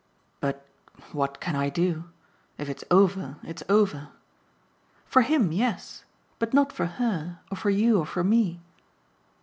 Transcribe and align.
"But 0.39 0.65
what 1.11 1.39
can 1.39 1.55
I 1.55 1.69
do? 1.69 2.05
If 2.57 2.69
it's 2.69 2.83
over 2.89 3.37
it's 3.43 3.61
over." 3.69 4.07
"For 5.05 5.21
HIM, 5.21 5.51
yes. 5.51 6.05
But 6.39 6.55
not 6.55 6.73
for 6.73 6.87
her 6.87 7.37
or 7.51 7.55
for 7.57 7.69
you 7.69 7.99
or 7.99 8.05
for 8.07 8.23
me." 8.23 8.61